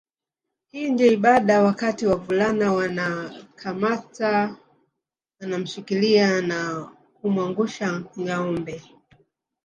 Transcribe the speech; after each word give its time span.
Hii 0.71 0.89
ndio 0.89 1.07
ibada 1.11 1.63
wakati 1.63 2.05
wavulana 2.05 2.73
wanakamata 2.73 4.55
wanamshikilia 5.39 6.41
na 6.41 6.91
kumwangusha 7.13 7.99
ngâombe 8.19 8.81